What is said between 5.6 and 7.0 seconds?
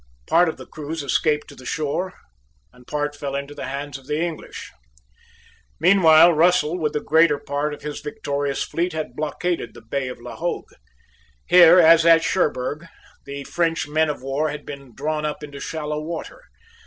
Meanwhile Russell with